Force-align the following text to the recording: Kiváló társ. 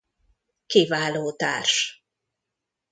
Kiváló 0.65 1.31
társ. 1.35 2.03